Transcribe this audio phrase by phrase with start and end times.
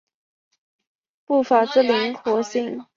[1.27, 2.83] 步法之灵活性。